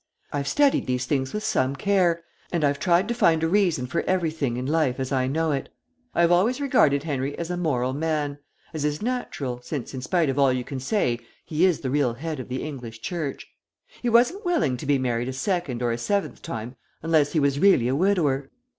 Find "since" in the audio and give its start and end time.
9.61-9.93